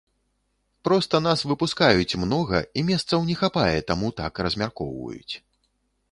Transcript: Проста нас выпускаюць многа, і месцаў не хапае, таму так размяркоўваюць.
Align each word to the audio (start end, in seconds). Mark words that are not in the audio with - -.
Проста 0.87 1.15
нас 1.25 1.39
выпускаюць 1.49 2.17
многа, 2.23 2.61
і 2.81 2.83
месцаў 2.87 3.19
не 3.27 3.35
хапае, 3.41 3.77
таму 3.91 4.07
так 4.23 4.33
размяркоўваюць. 4.47 5.33